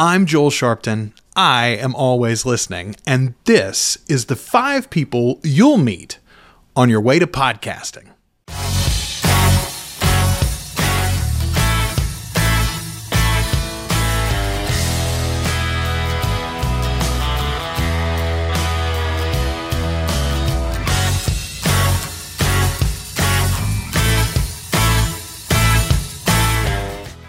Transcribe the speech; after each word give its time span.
I'm 0.00 0.26
Joel 0.26 0.50
Sharpton. 0.50 1.10
I 1.34 1.66
am 1.66 1.92
always 1.96 2.46
listening, 2.46 2.94
and 3.04 3.34
this 3.46 3.98
is 4.08 4.26
the 4.26 4.36
five 4.36 4.90
people 4.90 5.40
you'll 5.42 5.76
meet 5.76 6.20
on 6.76 6.88
your 6.88 7.00
way 7.00 7.18
to 7.18 7.26
podcasting. 7.26 8.10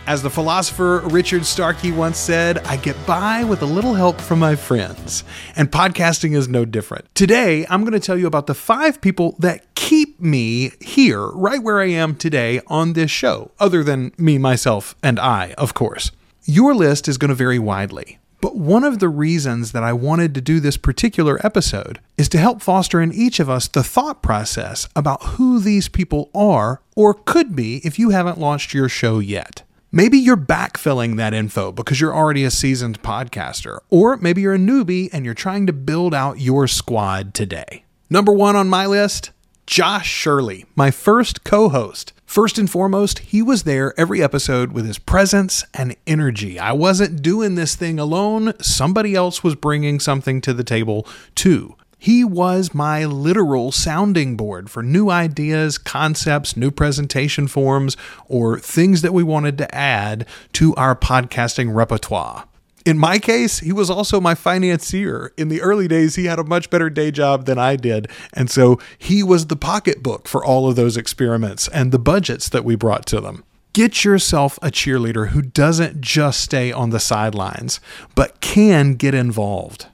As 0.09 0.23
the 0.23 0.29
philosopher 0.31 1.03
Richard 1.05 1.45
Starkey 1.45 1.91
once 1.91 2.17
said, 2.17 2.57
I 2.65 2.77
get 2.77 2.95
by 3.05 3.43
with 3.43 3.61
a 3.61 3.67
little 3.67 3.93
help 3.93 4.19
from 4.19 4.39
my 4.39 4.55
friends. 4.55 5.23
And 5.55 5.71
podcasting 5.71 6.35
is 6.35 6.47
no 6.47 6.65
different. 6.65 7.13
Today, 7.13 7.63
I'm 7.69 7.81
going 7.81 7.93
to 7.93 7.99
tell 7.99 8.17
you 8.17 8.25
about 8.25 8.47
the 8.47 8.55
five 8.55 9.01
people 9.01 9.35
that 9.37 9.75
keep 9.75 10.19
me 10.19 10.71
here, 10.81 11.27
right 11.27 11.61
where 11.61 11.79
I 11.79 11.89
am 11.89 12.15
today 12.15 12.59
on 12.65 12.93
this 12.93 13.11
show, 13.11 13.51
other 13.59 13.83
than 13.83 14.11
me, 14.17 14.39
myself, 14.39 14.95
and 15.03 15.19
I, 15.19 15.53
of 15.59 15.75
course. 15.75 16.09
Your 16.43 16.73
list 16.73 17.07
is 17.07 17.19
going 17.19 17.29
to 17.29 17.35
vary 17.35 17.59
widely. 17.59 18.17
But 18.41 18.55
one 18.55 18.83
of 18.83 18.97
the 18.97 19.09
reasons 19.09 19.73
that 19.73 19.83
I 19.83 19.93
wanted 19.93 20.33
to 20.33 20.41
do 20.41 20.59
this 20.59 20.77
particular 20.77 21.39
episode 21.45 21.99
is 22.17 22.29
to 22.29 22.39
help 22.39 22.63
foster 22.63 22.99
in 22.99 23.13
each 23.13 23.39
of 23.39 23.47
us 23.47 23.67
the 23.67 23.83
thought 23.83 24.23
process 24.23 24.89
about 24.95 25.21
who 25.21 25.59
these 25.59 25.87
people 25.87 26.31
are 26.33 26.81
or 26.95 27.13
could 27.13 27.55
be 27.55 27.77
if 27.83 27.99
you 27.99 28.09
haven't 28.09 28.39
launched 28.39 28.73
your 28.73 28.89
show 28.89 29.19
yet. 29.19 29.61
Maybe 29.91 30.19
you're 30.19 30.37
backfilling 30.37 31.17
that 31.17 31.33
info 31.33 31.71
because 31.71 31.99
you're 31.99 32.15
already 32.15 32.43
a 32.43 32.51
seasoned 32.51 33.01
podcaster, 33.01 33.79
or 33.89 34.17
maybe 34.17 34.41
you're 34.41 34.53
a 34.53 34.59
newbie 34.59 35.09
and 35.11 35.25
you're 35.25 35.33
trying 35.33 35.65
to 35.65 35.73
build 35.73 36.13
out 36.13 36.39
your 36.39 36.67
squad 36.67 37.33
today. 37.33 37.85
Number 38.07 38.31
one 38.31 38.55
on 38.55 38.69
my 38.69 38.85
list, 38.85 39.31
Josh 39.65 40.07
Shirley, 40.07 40.67
my 40.75 40.91
first 40.91 41.43
co 41.43 41.69
host. 41.69 42.13
First 42.23 42.59
and 42.59 42.69
foremost, 42.69 43.17
he 43.17 43.41
was 43.41 43.63
there 43.63 43.99
every 43.99 44.21
episode 44.21 44.73
with 44.73 44.85
his 44.85 44.99
presence 44.99 45.63
and 45.73 45.95
energy. 46.05 46.59
I 46.59 46.71
wasn't 46.71 47.23
doing 47.23 47.55
this 47.55 47.73
thing 47.73 47.97
alone, 47.97 48.53
somebody 48.61 49.15
else 49.15 49.43
was 49.43 49.55
bringing 49.55 49.99
something 49.99 50.39
to 50.41 50.53
the 50.53 50.63
table 50.63 51.07
too. 51.33 51.75
He 52.01 52.23
was 52.23 52.73
my 52.73 53.03
literal 53.03 53.73
sounding 53.73 54.37
board 54.37 54.71
for 54.71 54.81
new 54.81 55.09
ideas, 55.09 55.77
concepts, 55.77 56.55
new 56.55 56.71
presentation 56.71 57.47
forms, 57.47 57.97
or 58.27 58.57
things 58.57 59.01
that 59.01 59.13
we 59.13 59.21
wanted 59.21 59.57
to 59.57 59.75
add 59.75 60.25
to 60.53 60.73
our 60.75 60.95
podcasting 60.95 61.75
repertoire. 61.75 62.45
In 62.85 62.97
my 62.97 63.19
case, 63.19 63.59
he 63.59 63.73
was 63.73 63.89
also 63.89 64.21
my 64.21 64.33
financier. 64.33 65.33
In 65.37 65.49
the 65.49 65.61
early 65.61 65.89
days, 65.89 66.15
he 66.15 66.25
had 66.25 66.39
a 66.39 66.45
much 66.45 66.69
better 66.69 66.89
day 66.89 67.11
job 67.11 67.45
than 67.45 67.59
I 67.59 67.75
did. 67.75 68.09
And 68.31 68.49
so 68.49 68.79
he 68.97 69.21
was 69.21 69.47
the 69.47 69.57
pocketbook 69.57 70.29
for 70.29 70.43
all 70.43 70.69
of 70.69 70.77
those 70.77 70.95
experiments 70.95 71.67
and 71.67 71.91
the 71.91 71.99
budgets 71.99 72.47
that 72.47 72.63
we 72.63 72.75
brought 72.75 73.05
to 73.07 73.19
them. 73.19 73.43
Get 73.73 74.05
yourself 74.05 74.57
a 74.61 74.71
cheerleader 74.71 75.29
who 75.29 75.41
doesn't 75.41 75.99
just 75.99 76.39
stay 76.39 76.71
on 76.71 76.91
the 76.91 76.99
sidelines, 76.99 77.81
but 78.15 78.39
can 78.39 78.93
get 78.93 79.13
involved. 79.13 79.87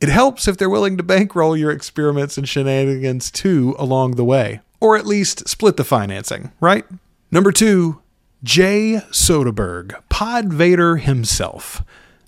It 0.00 0.08
helps 0.10 0.46
if 0.46 0.58
they're 0.58 0.68
willing 0.68 0.98
to 0.98 1.02
bankroll 1.02 1.56
your 1.56 1.70
experiments 1.70 2.36
and 2.36 2.46
shenanigans 2.46 3.30
too 3.30 3.74
along 3.78 4.16
the 4.16 4.24
way, 4.24 4.60
or 4.78 4.96
at 4.96 5.06
least 5.06 5.48
split 5.48 5.78
the 5.78 5.84
financing, 5.84 6.52
right? 6.60 6.84
Number 7.30 7.50
two, 7.50 8.02
Jay 8.44 9.00
Soderberg, 9.10 9.94
Pod 10.10 10.52
Vader 10.52 10.96
himself. 10.98 11.82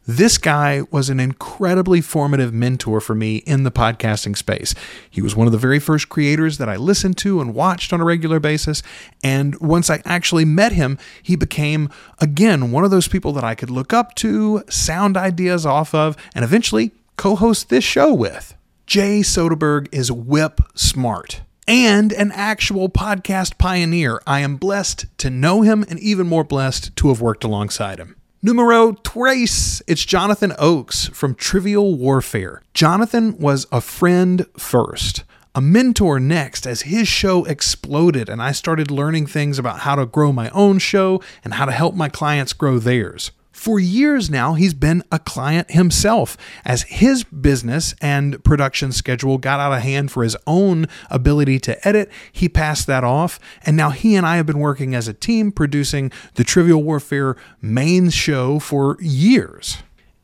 This 0.07 0.39
guy 0.39 0.85
was 0.91 1.11
an 1.11 1.21
incredibly 1.21 2.01
formative 2.01 2.55
mentor 2.55 2.99
for 2.99 3.15
me 3.15 3.37
in 3.39 3.65
the 3.65 3.71
podcasting 3.71 4.39
space. 4.39 4.75
He 5.11 5.21
was 5.21 5.37
one 5.37 5.47
of 5.47 5.53
the 5.53 5.59
very 5.59 5.79
first 5.79 6.09
creators 6.09 6.57
that 6.57 6.69
I 6.71 6.77
listened 6.77 7.19
to 7.19 7.43
and 7.43 7.55
watched 7.55 7.93
on 7.93 8.01
a 8.01 8.07
regular 8.07 8.41
basis. 8.41 8.83
And 9.23 9.55
once 9.61 9.91
I 9.91 10.01
actually 10.07 10.47
met 10.47 10.73
him, 10.73 10.97
he 11.23 11.37
became, 11.37 11.91
again, 12.21 12.73
one 12.73 12.85
of 12.85 12.91
those 12.91 13.07
people 13.07 13.33
that 13.35 13.45
I 13.45 13.55
could 13.55 13.69
look 13.69 13.93
up 13.93 14.15
to, 14.15 14.65
sound 14.71 15.19
ideas 15.19 15.67
off 15.67 15.95
of, 15.95 16.17
and 16.35 16.43
eventually 16.43 16.93
co 17.19 17.35
host 17.35 17.69
this 17.69 17.85
show 17.85 18.15
with. 18.15 18.55
Jay 18.87 19.21
Soderberg 19.21 19.89
is 19.93 20.11
whip 20.11 20.61
smart 20.75 21.43
and 21.67 22.13
an 22.13 22.33
actual 22.33 22.89
podcast 22.89 23.59
pioneer. 23.59 24.23
I 24.27 24.41
am 24.41 24.57
blessed 24.57 25.07
to 25.19 25.29
know 25.29 25.61
him 25.61 25.85
and 25.91 25.99
even 25.99 26.27
more 26.27 26.45
blessed 26.45 26.97
to 26.97 27.09
have 27.09 27.21
worked 27.21 27.45
alongside 27.45 27.99
him. 27.99 28.17
Numero 28.41 28.93
tres, 28.93 29.83
it's 29.89 30.05
Jonathan 30.05 30.55
Oakes 30.59 31.09
from 31.09 31.35
Trivial 31.35 31.97
Warfare. 31.97 32.63
Jonathan 32.73 33.37
was 33.37 33.67
a 33.73 33.81
friend 33.81 34.47
first, 34.57 35.25
a 35.57 35.61
mentor 35.61 36.21
next 36.21 36.67
as 36.69 36.83
his 36.83 37.09
show 37.09 37.45
exploded 37.45 38.29
and 38.29 38.41
I 38.41 38.53
started 38.53 38.93
learning 38.93 39.27
things 39.27 39.59
about 39.59 39.81
how 39.81 39.97
to 39.97 40.07
grow 40.07 40.33
my 40.33 40.51
own 40.51 40.79
show 40.79 41.21
and 41.43 41.55
how 41.55 41.65
to 41.65 41.73
help 41.73 41.97
my 41.97 42.09
clients 42.09 42.53
grow 42.53 42.79
theirs. 42.79 43.33
For 43.59 43.81
years 43.81 44.31
now, 44.31 44.55
he's 44.55 44.73
been 44.73 45.03
a 45.11 45.19
client 45.19 45.73
himself 45.73 46.37
as 46.65 46.83
his 46.83 47.25
business 47.25 47.93
and 48.01 48.43
production 48.45 48.93
schedule 48.93 49.37
got 49.37 49.59
out 49.59 49.73
of 49.73 49.83
hand 49.83 50.13
for 50.13 50.23
his 50.23 50.37
own 50.47 50.87
ability 51.11 51.59
to 51.61 51.87
edit. 51.87 52.09
He 52.31 52.49
passed 52.49 52.87
that 52.87 53.03
off, 53.03 53.41
and 53.67 53.77
now 53.77 53.91
he 53.91 54.15
and 54.15 54.25
I 54.25 54.37
have 54.37 54.47
been 54.47 54.61
working 54.61 54.95
as 54.95 55.09
a 55.09 55.13
team 55.13 55.51
producing 55.51 56.13
the 56.35 56.45
Trivial 56.45 56.85
Warfare 56.85 57.37
main 57.61 58.11
show 58.11 58.61
for 58.61 58.97
years. 59.01 59.79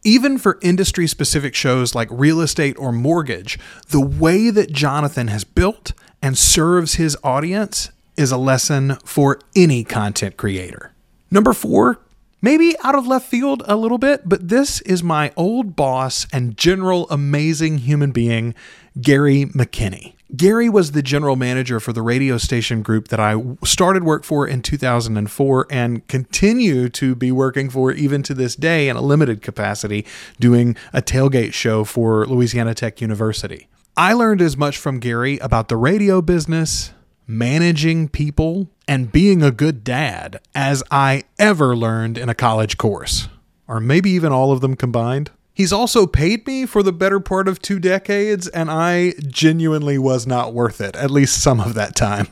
Even 0.04 0.38
for 0.38 0.60
industry 0.62 1.08
specific 1.08 1.56
shows 1.56 1.92
like 1.92 2.08
real 2.12 2.40
estate 2.40 2.76
or 2.78 2.92
mortgage, 2.92 3.58
the 3.88 4.00
way 4.00 4.48
that 4.50 4.70
Jonathan 4.70 5.26
has 5.26 5.42
built 5.42 5.92
and 6.22 6.38
serves 6.38 6.94
his 6.94 7.16
audience 7.24 7.90
is 8.16 8.30
a 8.30 8.38
lesson 8.38 8.94
for 9.04 9.40
any 9.56 9.82
content 9.82 10.36
creator. 10.36 10.92
Number 11.32 11.52
four, 11.52 11.98
Maybe 12.44 12.76
out 12.84 12.94
of 12.94 13.06
left 13.06 13.26
field 13.26 13.62
a 13.64 13.74
little 13.74 13.96
bit, 13.96 14.28
but 14.28 14.50
this 14.50 14.82
is 14.82 15.02
my 15.02 15.32
old 15.34 15.74
boss 15.74 16.26
and 16.30 16.58
general 16.58 17.08
amazing 17.08 17.78
human 17.78 18.12
being, 18.12 18.54
Gary 19.00 19.46
McKinney. 19.46 20.12
Gary 20.36 20.68
was 20.68 20.92
the 20.92 21.00
general 21.00 21.36
manager 21.36 21.80
for 21.80 21.94
the 21.94 22.02
radio 22.02 22.36
station 22.36 22.82
group 22.82 23.08
that 23.08 23.18
I 23.18 23.42
started 23.64 24.04
work 24.04 24.24
for 24.24 24.46
in 24.46 24.60
2004 24.60 25.68
and 25.70 26.06
continue 26.06 26.90
to 26.90 27.14
be 27.14 27.32
working 27.32 27.70
for 27.70 27.92
even 27.92 28.22
to 28.24 28.34
this 28.34 28.54
day 28.54 28.90
in 28.90 28.96
a 28.96 29.00
limited 29.00 29.40
capacity, 29.40 30.04
doing 30.38 30.76
a 30.92 31.00
tailgate 31.00 31.54
show 31.54 31.82
for 31.82 32.26
Louisiana 32.26 32.74
Tech 32.74 33.00
University. 33.00 33.68
I 33.96 34.12
learned 34.12 34.42
as 34.42 34.54
much 34.54 34.76
from 34.76 34.98
Gary 34.98 35.38
about 35.38 35.68
the 35.68 35.78
radio 35.78 36.20
business, 36.20 36.92
managing 37.26 38.08
people, 38.08 38.68
and 38.86 39.10
being 39.10 39.42
a 39.42 39.50
good 39.50 39.82
dad 39.82 40.40
as 40.54 40.82
I 40.90 41.24
ever 41.38 41.74
learned 41.76 42.18
in 42.18 42.28
a 42.28 42.34
college 42.34 42.76
course, 42.76 43.28
or 43.66 43.80
maybe 43.80 44.10
even 44.10 44.32
all 44.32 44.52
of 44.52 44.60
them 44.60 44.76
combined. 44.76 45.30
He's 45.54 45.72
also 45.72 46.06
paid 46.06 46.46
me 46.46 46.66
for 46.66 46.82
the 46.82 46.92
better 46.92 47.20
part 47.20 47.46
of 47.46 47.62
two 47.62 47.78
decades, 47.78 48.48
and 48.48 48.70
I 48.70 49.14
genuinely 49.26 49.98
was 49.98 50.26
not 50.26 50.52
worth 50.52 50.80
it, 50.80 50.96
at 50.96 51.10
least 51.10 51.40
some 51.40 51.60
of 51.60 51.74
that 51.74 51.94
time. 51.94 52.28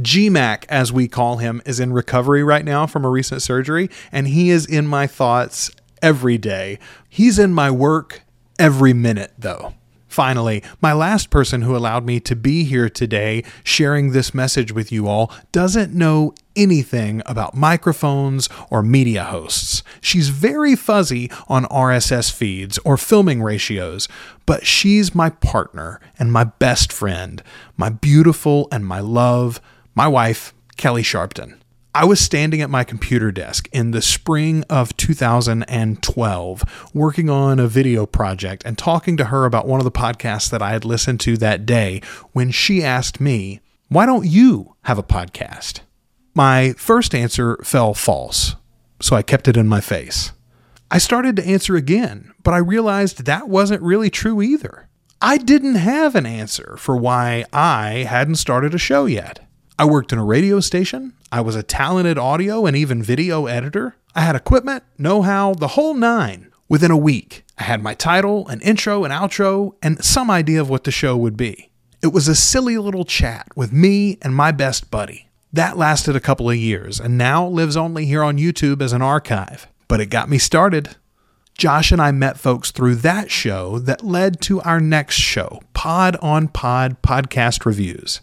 GMAC, 0.00 0.64
as 0.68 0.92
we 0.92 1.06
call 1.06 1.36
him, 1.36 1.62
is 1.64 1.78
in 1.78 1.92
recovery 1.92 2.42
right 2.42 2.64
now 2.64 2.86
from 2.86 3.04
a 3.04 3.10
recent 3.10 3.42
surgery, 3.42 3.90
and 4.10 4.28
he 4.28 4.50
is 4.50 4.66
in 4.66 4.86
my 4.86 5.06
thoughts 5.06 5.70
every 6.02 6.38
day. 6.38 6.78
He's 7.08 7.38
in 7.38 7.52
my 7.52 7.70
work 7.70 8.22
every 8.58 8.92
minute, 8.92 9.32
though. 9.38 9.74
Finally, 10.16 10.62
my 10.80 10.94
last 10.94 11.28
person 11.28 11.60
who 11.60 11.76
allowed 11.76 12.06
me 12.06 12.18
to 12.18 12.34
be 12.34 12.64
here 12.64 12.88
today 12.88 13.44
sharing 13.62 14.12
this 14.12 14.32
message 14.32 14.72
with 14.72 14.90
you 14.90 15.06
all 15.06 15.30
doesn't 15.52 15.92
know 15.92 16.32
anything 16.56 17.20
about 17.26 17.54
microphones 17.54 18.48
or 18.70 18.82
media 18.82 19.24
hosts. 19.24 19.82
She's 20.00 20.30
very 20.30 20.74
fuzzy 20.74 21.30
on 21.48 21.66
RSS 21.66 22.32
feeds 22.32 22.78
or 22.78 22.96
filming 22.96 23.42
ratios, 23.42 24.08
but 24.46 24.66
she's 24.66 25.14
my 25.14 25.28
partner 25.28 26.00
and 26.18 26.32
my 26.32 26.44
best 26.44 26.94
friend, 26.94 27.42
my 27.76 27.90
beautiful 27.90 28.68
and 28.72 28.86
my 28.86 29.00
love, 29.00 29.60
my 29.94 30.08
wife, 30.08 30.54
Kelly 30.78 31.02
Sharpton. 31.02 31.58
I 31.96 32.04
was 32.04 32.20
standing 32.20 32.60
at 32.60 32.68
my 32.68 32.84
computer 32.84 33.32
desk 33.32 33.70
in 33.72 33.92
the 33.92 34.02
spring 34.02 34.64
of 34.68 34.94
2012 34.98 36.90
working 36.92 37.30
on 37.30 37.58
a 37.58 37.66
video 37.66 38.04
project 38.04 38.62
and 38.66 38.76
talking 38.76 39.16
to 39.16 39.24
her 39.24 39.46
about 39.46 39.66
one 39.66 39.80
of 39.80 39.84
the 39.84 39.90
podcasts 39.90 40.50
that 40.50 40.60
I 40.60 40.72
had 40.72 40.84
listened 40.84 41.20
to 41.20 41.38
that 41.38 41.64
day 41.64 42.02
when 42.32 42.50
she 42.50 42.84
asked 42.84 43.18
me, 43.18 43.62
Why 43.88 44.04
don't 44.04 44.26
you 44.26 44.76
have 44.82 44.98
a 44.98 45.02
podcast? 45.02 45.80
My 46.34 46.74
first 46.74 47.14
answer 47.14 47.56
fell 47.64 47.94
false, 47.94 48.56
so 49.00 49.16
I 49.16 49.22
kept 49.22 49.48
it 49.48 49.56
in 49.56 49.66
my 49.66 49.80
face. 49.80 50.32
I 50.90 50.98
started 50.98 51.34
to 51.36 51.46
answer 51.46 51.76
again, 51.76 52.30
but 52.42 52.52
I 52.52 52.58
realized 52.58 53.24
that 53.24 53.48
wasn't 53.48 53.80
really 53.80 54.10
true 54.10 54.42
either. 54.42 54.90
I 55.22 55.38
didn't 55.38 55.76
have 55.76 56.14
an 56.14 56.26
answer 56.26 56.76
for 56.76 56.94
why 56.94 57.46
I 57.54 58.04
hadn't 58.06 58.34
started 58.34 58.74
a 58.74 58.78
show 58.78 59.06
yet. 59.06 59.40
I 59.78 59.86
worked 59.86 60.12
in 60.12 60.18
a 60.18 60.24
radio 60.24 60.60
station. 60.60 61.14
I 61.32 61.40
was 61.40 61.56
a 61.56 61.62
talented 61.62 62.18
audio 62.18 62.66
and 62.66 62.76
even 62.76 63.02
video 63.02 63.46
editor. 63.46 63.96
I 64.14 64.20
had 64.20 64.36
equipment, 64.36 64.84
know 64.96 65.22
how, 65.22 65.54
the 65.54 65.68
whole 65.68 65.94
nine. 65.94 66.52
Within 66.68 66.90
a 66.90 66.96
week, 66.96 67.44
I 67.58 67.64
had 67.64 67.82
my 67.82 67.94
title, 67.94 68.46
an 68.48 68.60
intro, 68.60 69.04
an 69.04 69.10
outro, 69.10 69.74
and 69.82 70.04
some 70.04 70.30
idea 70.30 70.60
of 70.60 70.70
what 70.70 70.84
the 70.84 70.90
show 70.90 71.16
would 71.16 71.36
be. 71.36 71.70
It 72.02 72.08
was 72.08 72.28
a 72.28 72.34
silly 72.34 72.78
little 72.78 73.04
chat 73.04 73.48
with 73.56 73.72
me 73.72 74.18
and 74.22 74.34
my 74.34 74.52
best 74.52 74.90
buddy. 74.90 75.28
That 75.52 75.76
lasted 75.76 76.14
a 76.14 76.20
couple 76.20 76.50
of 76.50 76.56
years 76.56 77.00
and 77.00 77.18
now 77.18 77.46
lives 77.46 77.76
only 77.76 78.06
here 78.06 78.22
on 78.22 78.38
YouTube 78.38 78.80
as 78.80 78.92
an 78.92 79.02
archive. 79.02 79.66
But 79.88 80.00
it 80.00 80.06
got 80.06 80.28
me 80.28 80.38
started. 80.38 80.96
Josh 81.56 81.90
and 81.90 82.02
I 82.02 82.10
met 82.12 82.38
folks 82.38 82.70
through 82.70 82.96
that 82.96 83.30
show 83.30 83.78
that 83.78 84.04
led 84.04 84.40
to 84.42 84.60
our 84.60 84.78
next 84.78 85.16
show, 85.16 85.62
Pod 85.72 86.16
on 86.20 86.48
Pod 86.48 87.00
Podcast 87.02 87.64
Reviews. 87.64 88.20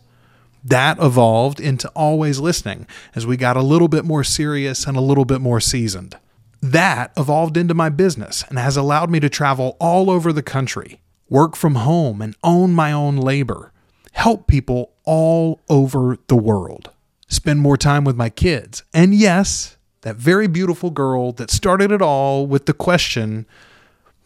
That 0.63 0.97
evolved 1.01 1.59
into 1.59 1.89
Always 1.89 2.39
Listening 2.39 2.87
as 3.15 3.27
we 3.27 3.35
got 3.35 3.57
a 3.57 3.61
little 3.61 3.89
bit 3.89 4.05
more 4.05 4.23
serious 4.23 4.85
and 4.85 4.95
a 4.95 5.01
little 5.01 5.25
bit 5.25 5.41
more 5.41 5.59
seasoned. 5.59 6.17
That 6.61 7.11
evolved 7.17 7.57
into 7.57 7.73
my 7.73 7.89
business 7.89 8.45
and 8.47 8.57
has 8.57 8.77
allowed 8.77 9.09
me 9.09 9.19
to 9.19 9.29
travel 9.29 9.75
all 9.79 10.09
over 10.09 10.31
the 10.31 10.41
country, 10.41 11.01
work 11.29 11.57
from 11.57 11.75
home, 11.75 12.21
and 12.21 12.35
own 12.43 12.71
my 12.71 12.93
own 12.93 13.17
labor, 13.17 13.73
help 14.13 14.47
people 14.47 14.93
all 15.03 15.59
over 15.69 16.17
the 16.27 16.37
world, 16.37 16.91
spend 17.27 17.59
more 17.59 17.75
time 17.75 18.05
with 18.05 18.15
my 18.15 18.29
kids, 18.29 18.83
and 18.93 19.13
yes, 19.13 19.75
that 20.03 20.15
very 20.15 20.47
beautiful 20.47 20.89
girl 20.89 21.33
that 21.33 21.49
started 21.49 21.91
it 21.91 22.01
all 22.01 22.47
with 22.47 22.65
the 22.65 22.73
question, 22.73 23.45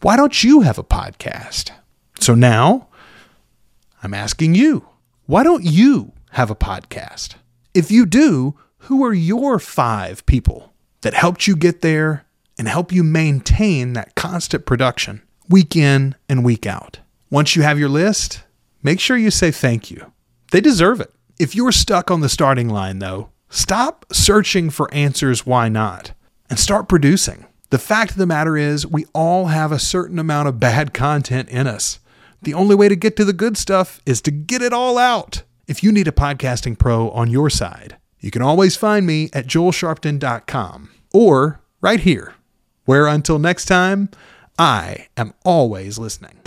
Why 0.02 0.16
don't 0.16 0.44
you 0.44 0.60
have 0.60 0.78
a 0.78 0.84
podcast? 0.84 1.72
So 2.20 2.36
now 2.36 2.86
I'm 4.02 4.14
asking 4.14 4.54
you, 4.54 4.86
why 5.26 5.42
don't 5.42 5.64
you 5.64 6.12
have 6.32 6.50
a 6.50 6.56
podcast? 6.56 7.34
If 7.74 7.90
you 7.90 8.06
do, 8.06 8.58
who 8.78 9.04
are 9.04 9.14
your 9.14 9.58
five 9.58 10.24
people 10.26 10.72
that 11.00 11.14
helped 11.14 11.46
you 11.46 11.56
get 11.56 11.80
there 11.80 12.24
and 12.58 12.68
help 12.68 12.92
you 12.92 13.04
maintain 13.04 13.92
that 13.92 14.14
constant 14.14 14.66
production 14.66 15.22
week 15.48 15.76
in 15.76 16.14
and 16.28 16.44
week 16.44 16.66
out? 16.66 16.98
Once 17.30 17.56
you 17.56 17.62
have 17.62 17.78
your 17.78 17.88
list, 17.88 18.42
make 18.82 19.00
sure 19.00 19.16
you 19.16 19.30
say 19.30 19.50
thank 19.50 19.90
you. 19.90 20.12
They 20.50 20.60
deserve 20.60 21.00
it. 21.00 21.12
If 21.38 21.54
you're 21.54 21.72
stuck 21.72 22.10
on 22.10 22.20
the 22.20 22.28
starting 22.28 22.68
line, 22.68 22.98
though, 22.98 23.30
Stop 23.50 24.04
searching 24.12 24.68
for 24.68 24.92
answers 24.92 25.46
why 25.46 25.70
not 25.70 26.12
and 26.50 26.58
start 26.58 26.88
producing. 26.88 27.46
The 27.70 27.78
fact 27.78 28.12
of 28.12 28.16
the 28.18 28.26
matter 28.26 28.56
is, 28.56 28.86
we 28.86 29.06
all 29.14 29.46
have 29.46 29.72
a 29.72 29.78
certain 29.78 30.18
amount 30.18 30.48
of 30.48 30.60
bad 30.60 30.92
content 30.94 31.48
in 31.48 31.66
us. 31.66 31.98
The 32.42 32.54
only 32.54 32.74
way 32.74 32.88
to 32.88 32.96
get 32.96 33.16
to 33.16 33.24
the 33.24 33.32
good 33.32 33.56
stuff 33.56 34.00
is 34.06 34.20
to 34.22 34.30
get 34.30 34.62
it 34.62 34.72
all 34.72 34.98
out. 34.98 35.42
If 35.68 35.82
you 35.82 35.92
need 35.92 36.08
a 36.08 36.12
podcasting 36.12 36.78
pro 36.78 37.10
on 37.10 37.28
your 37.28 37.50
side, 37.50 37.98
you 38.20 38.30
can 38.30 38.40
always 38.40 38.74
find 38.74 39.06
me 39.06 39.28
at 39.34 39.46
joelsharpton.com 39.46 40.90
or 41.12 41.60
right 41.82 42.00
here, 42.00 42.34
where 42.86 43.06
until 43.06 43.38
next 43.38 43.66
time, 43.66 44.08
I 44.58 45.08
am 45.18 45.34
always 45.44 45.98
listening. 45.98 46.37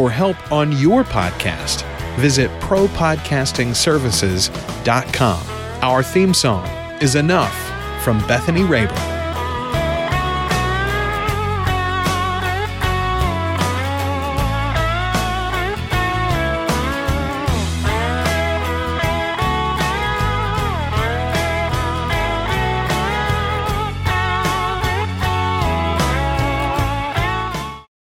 For 0.00 0.10
help 0.10 0.50
on 0.50 0.72
your 0.78 1.04
podcast, 1.04 1.84
visit 2.16 2.50
propodcastingservices.com. 2.62 5.46
Our 5.82 6.02
theme 6.02 6.32
song 6.32 6.66
is 7.02 7.16
Enough 7.16 8.02
from 8.02 8.26
Bethany 8.26 8.64
Rayburn. 8.64 9.19